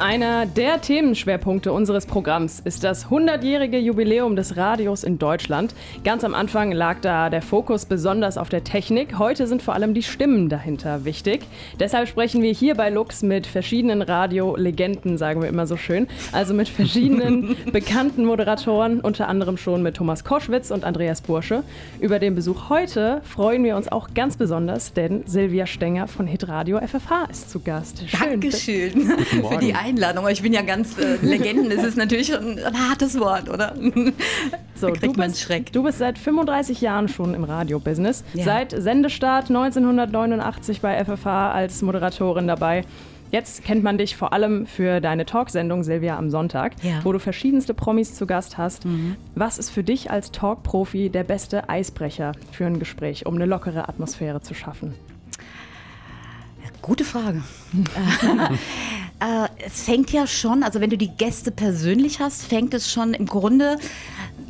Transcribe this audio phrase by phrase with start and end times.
[0.00, 5.74] Einer der Themenschwerpunkte unseres Programms ist das 100-jährige Jubiläum des Radios in Deutschland.
[6.04, 9.18] Ganz am Anfang lag da der Fokus besonders auf der Technik.
[9.18, 11.42] Heute sind vor allem die Stimmen dahinter wichtig.
[11.78, 16.08] Deshalb sprechen wir hier bei Lux mit verschiedenen Radiolegenden, sagen wir immer so schön.
[16.32, 21.62] Also mit verschiedenen bekannten Moderatoren, unter anderem schon mit Thomas Koschwitz und Andreas Bursche.
[22.00, 26.78] Über den Besuch heute freuen wir uns auch ganz besonders, denn Silvia Stenger von Hitradio
[26.78, 28.02] FFH ist zu Gast.
[28.08, 28.30] Schön.
[28.30, 28.92] Dankeschön
[29.46, 29.89] für die Einladung.
[30.30, 31.70] Ich bin ja ganz äh, Legenden.
[31.70, 33.74] Es ist natürlich schon ein hartes Wort, oder?
[34.74, 35.70] So, du bist, Schreck.
[35.74, 38.24] du bist seit 35 Jahren schon im Radiobusiness.
[38.32, 38.44] Ja.
[38.44, 42.84] Seit Sendestart 1989 bei FFH als Moderatorin dabei.
[43.30, 47.00] Jetzt kennt man dich vor allem für deine Talksendung Silvia am Sonntag, ja.
[47.04, 48.86] wo du verschiedenste Promis zu Gast hast.
[48.86, 49.16] Mhm.
[49.34, 53.86] Was ist für dich als Talkprofi der beste Eisbrecher für ein Gespräch, um eine lockere
[53.86, 54.94] Atmosphäre zu schaffen?
[56.80, 57.42] Gute Frage.
[59.20, 63.14] äh, es fängt ja schon, also wenn du die Gäste persönlich hast, fängt es schon
[63.14, 63.78] im Grunde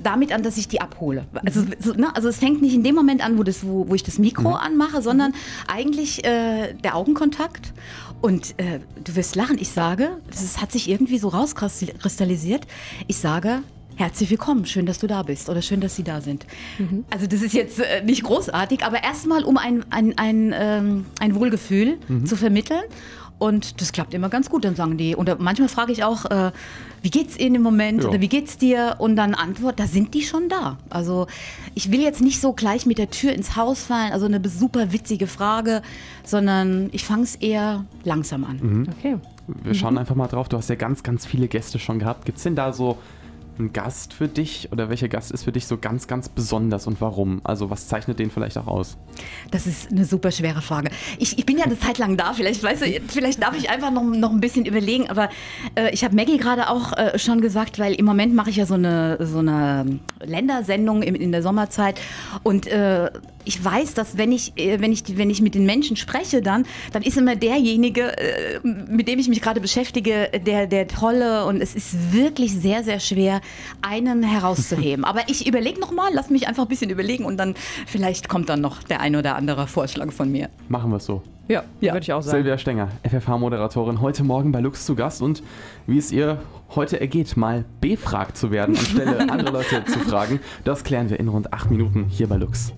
[0.03, 1.27] damit an, dass ich die abhole.
[1.45, 1.75] Also, mhm.
[1.79, 2.15] so, ne?
[2.15, 4.51] also es fängt nicht in dem Moment an, wo, das, wo, wo ich das Mikro
[4.51, 4.57] mhm.
[4.57, 5.35] anmache, sondern
[5.67, 7.73] eigentlich äh, der Augenkontakt.
[8.21, 12.67] Und äh, du wirst lachen, ich sage, das hat sich irgendwie so rauskristallisiert,
[13.07, 13.63] ich sage,
[13.97, 16.47] Herzlich willkommen, schön, dass du da bist oder schön, dass Sie da sind.
[16.79, 17.05] Mhm.
[17.11, 21.35] Also das ist jetzt äh, nicht großartig, aber erstmal, um ein, ein, ein, ähm, ein
[21.35, 22.25] Wohlgefühl mhm.
[22.25, 22.81] zu vermitteln.
[23.41, 24.67] Und das klappt immer ganz gut.
[24.67, 26.53] Dann sagen die, und manchmal frage ich auch, äh,
[27.01, 28.11] wie geht's Ihnen im Moment ja.
[28.11, 28.97] oder wie geht's dir?
[28.99, 30.77] Und dann Antwort, da sind die schon da.
[30.91, 31.27] Also
[31.75, 34.93] ich will jetzt nicht so gleich mit der Tür ins Haus fallen, also eine super
[34.93, 35.81] witzige Frage,
[36.23, 38.59] sondern ich fange es eher langsam an.
[38.61, 38.89] Mhm.
[38.99, 39.17] Okay.
[39.65, 40.01] Wir schauen mhm.
[40.01, 40.51] einfach mal drauf.
[40.51, 42.27] Du hast ja ganz, ganz viele Gäste schon gehabt.
[42.27, 42.99] Gibt es denn da so
[43.61, 47.01] ein Gast für dich oder welcher Gast ist für dich so ganz, ganz besonders und
[47.01, 47.41] warum?
[47.45, 48.97] Also was zeichnet den vielleicht auch aus?
[49.51, 50.91] Das ist eine super schwere Frage.
[51.19, 53.91] Ich, ich bin ja eine Zeit lang da, vielleicht, weißt du, vielleicht darf ich einfach
[53.91, 55.29] noch, noch ein bisschen überlegen, aber
[55.75, 58.67] äh, ich habe Maggie gerade auch äh, schon gesagt, weil im Moment mache ich ja
[58.67, 62.01] so eine, so eine Ländersendung in, in der Sommerzeit
[62.43, 63.11] und äh,
[63.45, 66.65] ich weiß, dass wenn ich, äh, wenn, ich, wenn ich mit den Menschen spreche, dann,
[66.93, 71.47] dann ist immer derjenige, äh, mit dem ich mich gerade beschäftige, der, der Tolle.
[71.47, 73.41] Und es ist wirklich sehr, sehr schwer,
[73.83, 75.05] einen herauszuheben.
[75.11, 77.55] Aber ich überlege nochmal, lass mich einfach ein bisschen überlegen und dann
[77.87, 80.49] vielleicht kommt dann noch der ein oder andere Vorschlag von mir.
[80.69, 81.23] Machen wir es so.
[81.49, 81.95] Ja, ja.
[81.95, 82.37] würde ich auch sagen.
[82.37, 85.43] Silvia Stenger, FFH-Moderatorin, heute Morgen bei Lux zu Gast und
[85.89, 86.39] wie es ihr
[86.77, 91.27] heute ergeht, mal befragt zu werden, anstelle andere Leute zu fragen, das klären wir in
[91.27, 92.73] rund acht Minuten hier bei Lux.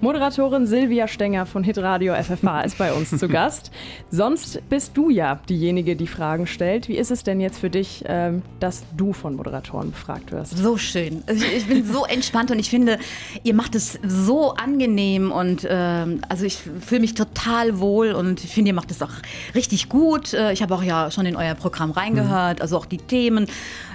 [0.00, 3.70] Moderatorin Silvia Stenger von Hitradio FFH ist bei uns zu Gast.
[4.10, 6.88] Sonst bist du ja diejenige, die Fragen stellt.
[6.88, 10.56] Wie ist es denn jetzt für dich, ähm, dass du von Moderatoren befragt wirst?
[10.58, 11.24] So schön.
[11.56, 12.98] Ich bin so entspannt und ich finde,
[13.42, 18.52] ihr macht es so angenehm und ähm, also ich fühle mich total wohl und ich
[18.52, 19.12] finde, ihr macht es auch
[19.54, 20.34] richtig gut.
[20.34, 22.62] Äh, ich habe auch ja schon in euer Programm reingehört, mhm.
[22.62, 23.46] also auch die Themen.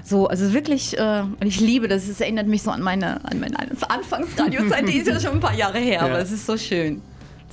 [0.03, 2.07] So, also wirklich, äh, ich liebe das.
[2.07, 3.55] Es erinnert mich so an meine, an meine
[3.87, 6.01] Anfangsradiozeit, die ist ja schon ein paar Jahre her, ja.
[6.01, 7.01] aber es ist so schön.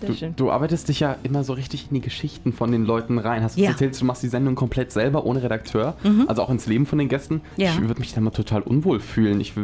[0.00, 0.36] Sehr du, schön.
[0.36, 3.42] du arbeitest dich ja immer so richtig in die Geschichten von den Leuten rein.
[3.42, 3.70] Hast du ja.
[3.70, 6.24] erzählt, du machst die Sendung komplett selber, ohne Redakteur, mhm.
[6.28, 7.40] also auch ins Leben von den Gästen.
[7.56, 7.70] Ja.
[7.70, 9.40] Ich würde mich da mal total unwohl fühlen.
[9.40, 9.54] Ich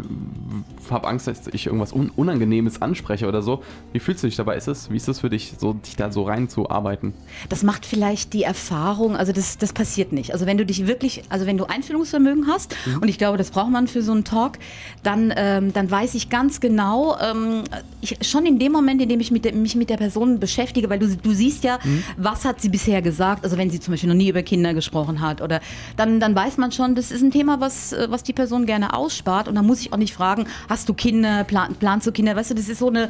[0.91, 3.62] habe Angst, dass ich irgendwas Un Unangenehmes anspreche oder so.
[3.93, 4.56] Wie fühlst du dich dabei?
[4.56, 7.15] Ist es, wie ist es für dich, so, dich da so reinzuarbeiten?
[7.49, 10.33] Das macht vielleicht die Erfahrung, also das, das passiert nicht.
[10.33, 12.99] Also wenn du dich wirklich, also wenn du Einfühlungsvermögen hast, mhm.
[12.99, 14.59] und ich glaube, das braucht man für so einen Talk,
[15.03, 17.65] dann, ähm, dann weiß ich ganz genau, ähm,
[18.00, 20.41] ich, schon in dem Moment, in dem ich mit der, mich mit der Person Person
[20.41, 22.03] beschäftige, weil du, du siehst ja, mhm.
[22.17, 25.21] was hat sie bisher gesagt, also wenn sie zum Beispiel noch nie über Kinder gesprochen
[25.21, 25.61] hat oder
[25.97, 28.95] dann, dann weiß man schon, das ist ein Thema, was, äh, was die Person gerne
[28.95, 29.49] ausspart.
[29.49, 32.51] Und dann muss ich auch nicht fragen, hast du Kinder, plan, planst du Kinder, weißt
[32.51, 33.09] du, das ist so eine,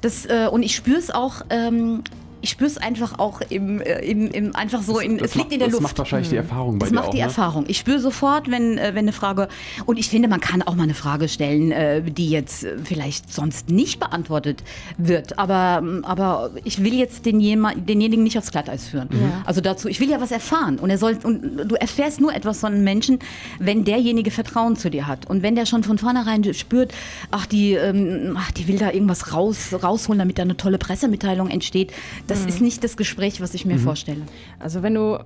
[0.00, 2.02] das, äh, und ich spüre es auch, ähm,
[2.46, 5.52] ich spüre es einfach auch im, äh, im, im, einfach so, in, es liegt macht,
[5.52, 5.82] in der das Luft.
[5.82, 7.24] Das macht wahrscheinlich die Erfahrung bei das dir macht auch, die ne?
[7.24, 7.64] Erfahrung.
[7.66, 9.48] Ich spüre sofort, wenn, äh, wenn eine Frage,
[9.84, 13.68] und ich finde, man kann auch mal eine Frage stellen, äh, die jetzt vielleicht sonst
[13.68, 14.62] nicht beantwortet
[14.96, 19.08] wird, aber, aber ich will jetzt den denjenigen nicht aufs Glatteis führen.
[19.10, 19.32] Mhm.
[19.44, 22.60] Also dazu, ich will ja was erfahren und er soll, und du erfährst nur etwas
[22.60, 23.18] von einem Menschen,
[23.58, 26.92] wenn derjenige Vertrauen zu dir hat und wenn der schon von vornherein spürt,
[27.32, 31.50] ach, die, ähm, ach, die will da irgendwas raus, rausholen, damit da eine tolle Pressemitteilung
[31.50, 31.92] entsteht,
[32.28, 32.48] das mhm.
[32.48, 33.80] ist nicht das Gespräch, Gespräch, was ich mir mhm.
[33.80, 34.22] vorstelle.
[34.58, 35.18] Also wenn du,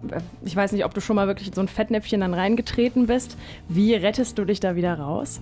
[0.45, 3.37] ich weiß nicht, ob du schon mal wirklich in so ein Fettnäpfchen dann reingetreten bist,
[3.69, 5.41] wie rettest du dich da wieder raus?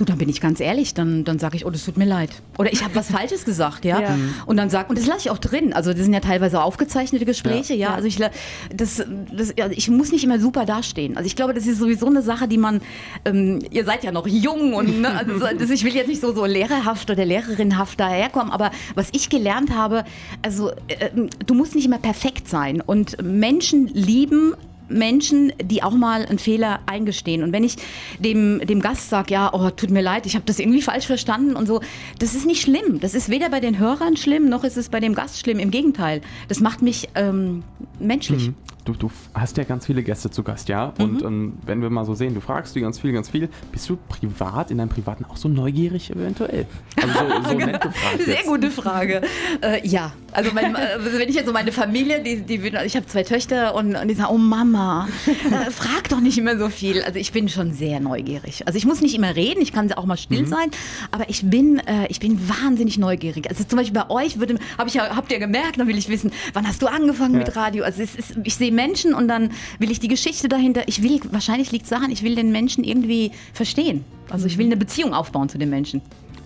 [0.00, 2.30] Du, dann bin ich ganz ehrlich, dann, dann sage ich, oh, das tut mir leid.
[2.56, 4.00] Oder ich habe was Falsches gesagt, ja.
[4.00, 4.16] ja.
[4.46, 5.74] Und dann sag, und das lasse ich auch drin.
[5.74, 7.90] Also das sind ja teilweise aufgezeichnete Gespräche, ja.
[7.90, 7.94] ja.
[7.94, 11.18] Also ich, das, das, ja, ich muss nicht immer super dastehen.
[11.18, 12.80] Also ich glaube, das ist sowieso eine Sache, die man,
[13.26, 16.34] ähm, ihr seid ja noch jung und ne, also das, ich will jetzt nicht so,
[16.34, 20.04] so lehrerhaft oder lehrerinhaft daherkommen, aber was ich gelernt habe,
[20.40, 21.10] also äh,
[21.44, 22.80] du musst nicht immer perfekt sein.
[22.80, 24.54] Und Menschen lieben
[24.90, 27.42] Menschen, die auch mal einen Fehler eingestehen.
[27.42, 27.76] Und wenn ich
[28.18, 31.56] dem, dem Gast sage, ja, oh, tut mir leid, ich habe das irgendwie falsch verstanden
[31.56, 31.80] und so,
[32.18, 33.00] das ist nicht schlimm.
[33.00, 35.58] Das ist weder bei den Hörern schlimm, noch ist es bei dem Gast schlimm.
[35.58, 37.62] Im Gegenteil, das macht mich ähm,
[37.98, 38.48] menschlich.
[38.48, 38.54] Mhm
[38.84, 40.92] du, du hast ja ganz viele Gäste zu Gast, ja?
[40.98, 41.26] Und, mhm.
[41.26, 43.96] und wenn wir mal so sehen, du fragst die ganz viel, ganz viel, bist du
[44.08, 46.66] privat, in deinem Privaten auch so neugierig eventuell?
[46.96, 47.66] Also so, so genau.
[47.72, 48.22] nett gefragt.
[48.24, 49.22] Sehr gute Frage.
[49.60, 53.06] Äh, ja, also mein, also wenn ich jetzt so meine Familie, die, die ich habe
[53.06, 57.02] zwei Töchter und, und, die sagen, oh Mama, äh, frag doch nicht immer so viel.
[57.02, 58.66] Also ich bin schon sehr neugierig.
[58.66, 60.46] Also ich muss nicht immer reden, ich kann auch mal still mhm.
[60.46, 60.70] sein,
[61.10, 63.48] aber ich bin, äh, ich bin wahnsinnig neugierig.
[63.48, 66.32] Also zum Beispiel bei euch würde, hab ich, habt ihr gemerkt, dann will ich wissen,
[66.52, 67.40] wann hast du angefangen ja.
[67.40, 67.84] mit Radio?
[67.84, 70.82] Also ist, ich sehe Menschen und dann will ich die Geschichte dahinter.
[70.86, 74.04] Ich will, wahrscheinlich liegt es daran, ich will den Menschen irgendwie verstehen.
[74.30, 76.00] Also ich will eine Beziehung aufbauen zu den Menschen.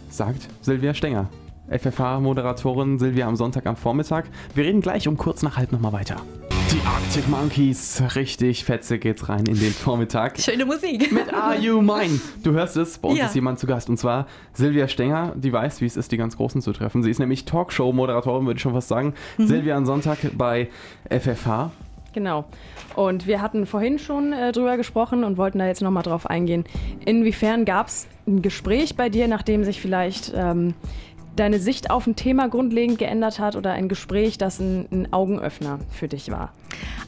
[0.08, 1.28] Sagt Silvia Stenger.
[1.68, 4.26] FFH-Moderatorin Silvia am Sonntag am Vormittag.
[4.54, 6.16] Wir reden gleich um kurz nach halb nochmal weiter.
[6.74, 10.40] Die Arctic Monkeys, richtig fetze geht's rein in den Vormittag.
[10.40, 11.12] Schöne Musik.
[11.12, 12.20] Mit Are You Mine?
[12.42, 13.26] Du hörst es, bei uns ja.
[13.26, 16.36] ist jemand zu Gast und zwar Silvia Stenger, die weiß, wie es ist, die ganz
[16.36, 17.02] Großen zu treffen.
[17.02, 19.14] Sie ist nämlich Talkshow-Moderatorin, würde ich schon fast sagen.
[19.38, 19.46] Mhm.
[19.46, 20.68] Silvia am Sonntag bei
[21.08, 21.70] FFH.
[22.14, 22.44] Genau.
[22.94, 26.64] Und wir hatten vorhin schon äh, drüber gesprochen und wollten da jetzt nochmal drauf eingehen.
[27.04, 30.74] Inwiefern gab es ein Gespräch bei dir, nachdem sich vielleicht ähm,
[31.36, 35.80] deine Sicht auf ein Thema grundlegend geändert hat oder ein Gespräch, das ein, ein Augenöffner
[35.90, 36.52] für dich war?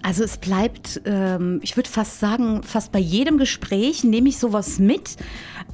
[0.03, 4.79] Also es bleibt, ähm, ich würde fast sagen, fast bei jedem Gespräch nehme ich sowas
[4.79, 5.17] mit,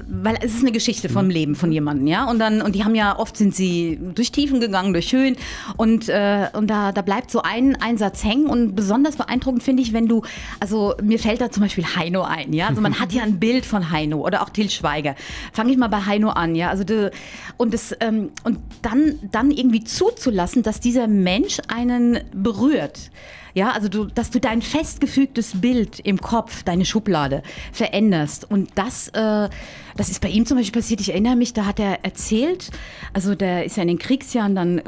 [0.08, 1.30] weil es ist eine Geschichte vom mhm.
[1.30, 2.24] Leben von jemandem, ja.
[2.30, 5.36] Und dann und die haben ja oft sind sie durch Tiefen gegangen, durch Höhen
[5.76, 9.92] und äh, und da da bleibt so ein Einsatz hängen und besonders beeindruckend finde ich,
[9.92, 10.22] wenn du,
[10.60, 12.68] also mir fällt da zum Beispiel Heino ein, ja.
[12.68, 15.14] Also man hat ja ein Bild von Heino oder auch Til Schweiger.
[15.52, 16.70] Fange ich mal bei Heino an, ja.
[16.70, 17.10] Also de,
[17.58, 23.10] und das ähm, und dann dann irgendwie zuzulassen, dass dieser Mensch einen berührt.
[23.54, 28.50] Ja, also du, dass du dein festgefügtes Bild im Kopf, deine Schublade veränderst.
[28.50, 29.48] Und das, äh,
[29.96, 31.00] das ist bei ihm zum Beispiel passiert.
[31.00, 32.70] Ich erinnere mich, da hat er erzählt,
[33.12, 34.82] also der ist ja in den Kriegsjahren dann äh,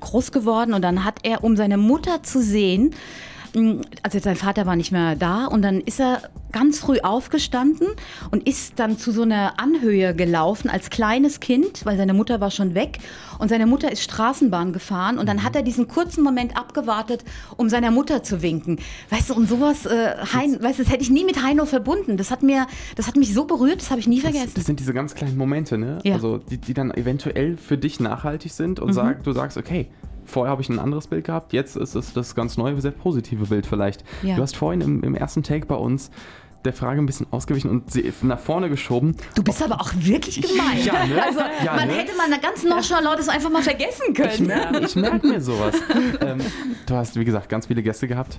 [0.00, 2.94] groß geworden und dann hat er, um seine Mutter zu sehen,
[4.02, 7.88] also sein Vater war nicht mehr da und dann ist er ganz früh aufgestanden
[8.30, 12.50] und ist dann zu so einer Anhöhe gelaufen als kleines Kind, weil seine Mutter war
[12.50, 12.98] schon weg
[13.38, 15.42] und seine Mutter ist Straßenbahn gefahren und dann mhm.
[15.44, 17.24] hat er diesen kurzen Moment abgewartet,
[17.56, 18.78] um seiner Mutter zu winken.
[19.10, 22.16] Weißt du, und sowas, äh, hein, weißt du, das hätte ich nie mit Heino verbunden.
[22.16, 24.46] Das hat mir, das hat mich so berührt, das habe ich nie vergessen.
[24.46, 25.98] Das, das, sind diese ganz kleinen Momente, ne?
[26.04, 26.14] Ja.
[26.14, 28.94] Also die, die dann eventuell für dich nachhaltig sind und mhm.
[28.94, 29.88] sag, du sagst, okay,
[30.30, 33.46] vorher habe ich ein anderes Bild gehabt, jetzt ist es das ganz neue, sehr positive
[33.46, 34.04] Bild vielleicht.
[34.22, 34.36] Ja.
[34.36, 36.10] Du hast vorhin im, im ersten Take bei uns
[36.64, 39.16] der Frage ein bisschen ausgewichen und sie nach vorne geschoben.
[39.34, 40.84] Du bist aber auch wirklich gemein.
[40.84, 41.22] Ja, ne?
[41.22, 41.94] Also ja, man ne?
[41.94, 44.30] hätte mal eine ganz nonchalant das einfach mal vergessen können.
[44.30, 45.74] Ich merke merk mir sowas.
[46.20, 46.40] ähm,
[46.86, 48.38] du hast, wie gesagt, ganz viele Gäste gehabt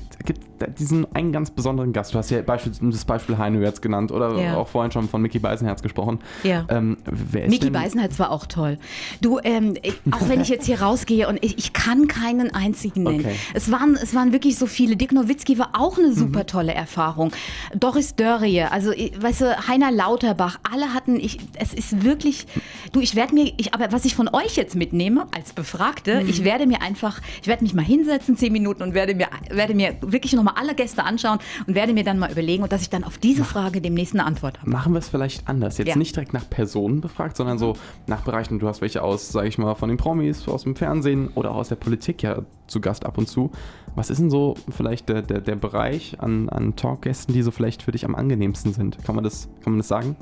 [0.00, 2.14] gibt diesen einen ganz besonderen Gast.
[2.14, 4.56] Du hast ja Beispiel, das Beispiel Heino jetzt genannt oder ja.
[4.56, 6.20] auch vorhin schon von Mickey Beisenherz gesprochen.
[6.42, 6.66] Ja.
[6.68, 6.98] Ähm,
[7.32, 8.78] Mickey Beisenherz war auch toll.
[9.20, 9.74] Du, ähm,
[10.10, 13.20] auch wenn ich jetzt hier rausgehe und ich, ich kann keinen einzigen nennen.
[13.20, 13.36] Okay.
[13.54, 14.96] Es, waren, es waren wirklich so viele.
[14.96, 16.46] Dick Nowitzki war auch eine super mhm.
[16.46, 17.32] tolle Erfahrung.
[17.74, 22.46] Doris Dörrie, also weißt du, Heiner Lauterbach, alle hatten, ich, es ist wirklich,
[22.92, 26.28] du, ich werde mir, ich, aber was ich von euch jetzt mitnehme als Befragte, mhm.
[26.28, 29.74] ich werde mir einfach, ich werde mich mal hinsetzen, zehn Minuten und werde mir, werde
[29.74, 32.82] mir mir wirklich nochmal alle Gäste anschauen und werde mir dann mal überlegen und dass
[32.82, 34.70] ich dann auf diese Frage demnächst eine Antwort habe.
[34.70, 35.78] Machen wir es vielleicht anders.
[35.78, 35.96] Jetzt ja.
[35.96, 38.58] nicht direkt nach Personen befragt, sondern so nach Bereichen.
[38.58, 41.56] Du hast welche aus, sage ich mal, von den Promis, aus dem Fernsehen oder auch
[41.56, 43.50] aus der Politik ja zu Gast ab und zu.
[43.94, 47.82] Was ist denn so vielleicht der, der, der Bereich an, an Talkgästen, die so vielleicht
[47.82, 49.02] für dich am angenehmsten sind?
[49.04, 50.16] Kann man das, kann man das sagen?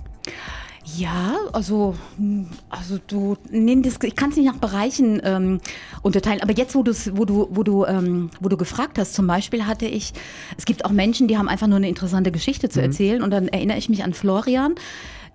[0.85, 1.95] Ja, also,
[2.71, 5.61] also du, nee, das, ich kann es nicht nach Bereichen ähm,
[6.03, 9.67] unterteilen, aber jetzt, wo, wo, du, wo, du, ähm, wo du gefragt hast, zum Beispiel
[9.67, 10.13] hatte ich,
[10.57, 12.87] es gibt auch Menschen, die haben einfach nur eine interessante Geschichte zu mhm.
[12.87, 14.75] erzählen und dann erinnere ich mich an Florian,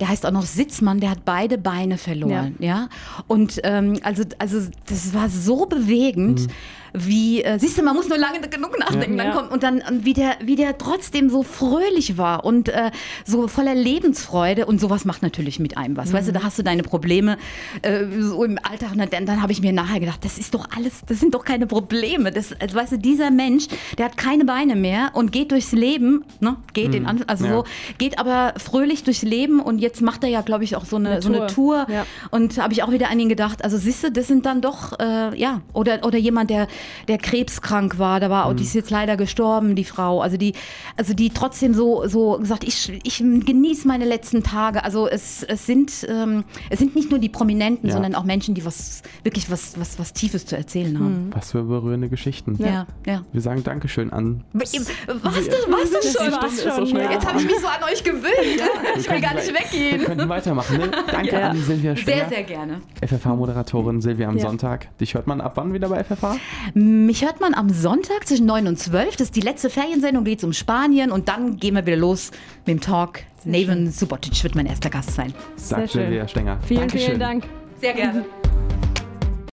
[0.00, 2.66] der heißt auch noch Sitzmann, der hat beide Beine verloren, ja.
[2.66, 2.88] ja?
[3.28, 6.40] Und ähm, also, also das war so bewegend.
[6.40, 6.52] Mhm
[6.96, 9.24] wie, äh, siehst du, man muss nur lange genug nachdenken, ja.
[9.24, 12.90] dann kommt, und dann, wie der, wie der trotzdem so fröhlich war und äh,
[13.24, 16.10] so voller Lebensfreude und sowas macht natürlich mit einem was.
[16.10, 16.12] Mhm.
[16.14, 17.36] Weißt du, da hast du deine Probleme
[17.82, 20.68] äh, so im Alltag und dann, dann habe ich mir nachher gedacht, das ist doch
[20.76, 22.32] alles, das sind doch keine Probleme.
[22.32, 23.66] Das, also, weißt du, dieser Mensch,
[23.98, 27.06] der hat keine Beine mehr und geht durchs Leben, ne, geht mhm.
[27.06, 27.52] in, also ja.
[27.52, 27.64] so,
[27.98, 31.10] geht aber fröhlich durchs Leben und jetzt macht er ja, glaube ich, auch so eine,
[31.10, 31.86] eine so eine Tour.
[31.88, 32.06] Ja.
[32.30, 34.98] Und habe ich auch wieder an ihn gedacht, also siehst du, das sind dann doch,
[34.98, 36.68] äh, ja, oder, oder jemand, der
[37.08, 38.20] der krebskrank war.
[38.20, 38.56] Da war, mhm.
[38.56, 40.20] die ist jetzt leider gestorben, die Frau.
[40.20, 40.54] Also die,
[40.96, 44.84] also die trotzdem so, so gesagt, ich, ich genieße meine letzten Tage.
[44.84, 47.94] Also es, es sind, ähm, es sind nicht nur die Prominenten, ja.
[47.94, 51.26] sondern auch Menschen, die was wirklich was, was, was Tiefes zu erzählen haben.
[51.26, 51.34] Mhm.
[51.34, 52.56] Was für berührende Geschichten.
[52.58, 53.22] Ja, ja.
[53.32, 54.44] Wir sagen Dankeschön an.
[54.52, 56.30] Was, das, was das schon?
[56.30, 58.26] Das schon so Jetzt habe ich mich so an euch gewöhnt.
[58.96, 60.00] ich will gar nicht weggehen.
[60.00, 60.78] Wir könnten weitermachen.
[60.78, 60.90] Ne?
[61.10, 62.16] Danke an Silvia Stenger.
[62.16, 62.80] Sehr, sehr gerne.
[63.00, 64.96] FFH-Moderatorin Silvia am Sonntag.
[64.98, 66.36] Dich hört man ab wann wieder bei FFH?
[66.78, 69.16] Mich hört man am Sonntag zwischen 9 und 12.
[69.16, 72.32] Das ist die letzte Feriensendung, geht es um Spanien und dann gehen wir wieder los
[72.66, 73.20] mit dem Talk.
[73.44, 75.32] Neven Subotic wird mein erster Gast sein.
[75.56, 76.58] Sagt Silvia Stenger.
[76.66, 77.06] Vielen, Dankeschön.
[77.06, 77.44] vielen Dank.
[77.80, 78.26] Sehr gerne.